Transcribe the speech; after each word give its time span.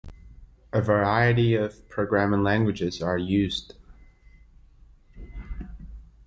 A 0.73 0.81
variety 0.81 1.53
of 1.53 1.87
programming 1.87 2.41
languages 2.41 3.03
are 3.03 3.19
used. 3.19 3.75